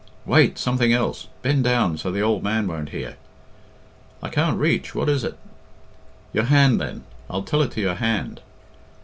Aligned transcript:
"Wait! 0.25 0.57
Something 0.57 0.91
else. 0.91 1.27
Bend 1.43 1.63
down 1.63 1.95
so 1.95 2.09
the 2.11 2.23
ould 2.25 2.41
man 2.41 2.65
won't 2.65 2.89
hear." 2.89 3.17
"I 4.23 4.29
can't 4.29 4.57
reach 4.57 4.95
what 4.95 5.07
is 5.09 5.23
it?" 5.23 5.37
"Your 6.33 6.45
hand, 6.45 6.81
then; 6.81 7.03
I'll 7.29 7.43
tell 7.43 7.61
it 7.61 7.69
to 7.73 7.81
your 7.81 7.93
hand." 7.93 8.41